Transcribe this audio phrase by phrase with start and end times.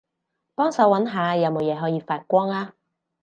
[0.55, 2.73] 幫手搵下有冇嘢可以發光吖